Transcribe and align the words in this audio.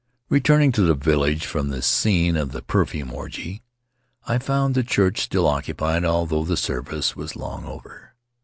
Returning 0.29 0.71
to 0.71 0.81
the 0.81 0.95
village 0.95 1.45
from 1.45 1.69
the 1.69 1.83
scene 1.83 2.35
of 2.35 2.53
the 2.53 2.63
perfume 2.63 3.13
orgy, 3.13 3.61
I 4.25 4.39
found 4.39 4.73
the 4.73 4.81
church 4.81 5.21
still 5.21 5.45
occupied, 5.47 6.03
although 6.05 6.43
the 6.43 6.57
service 6.57 7.15
was 7.15 7.35
long 7.35 7.65
over. 7.65 8.15